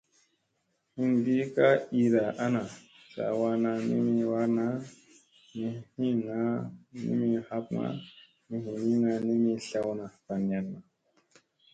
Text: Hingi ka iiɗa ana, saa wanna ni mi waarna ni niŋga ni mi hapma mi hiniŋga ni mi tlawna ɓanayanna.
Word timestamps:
Hingi 0.95 1.35
ka 1.55 1.67
iiɗa 1.99 2.23
ana, 2.43 2.61
saa 3.13 3.31
wanna 3.39 3.71
ni 3.87 3.95
mi 4.07 4.21
waarna 4.31 4.65
ni 5.57 5.67
niŋga 5.97 6.37
ni 7.03 7.13
mi 7.19 7.27
hapma 7.49 7.83
mi 8.47 8.55
hiniŋga 8.63 9.13
ni 9.25 9.33
mi 9.43 9.51
tlawna 9.65 10.05
ɓanayanna. 10.25 10.79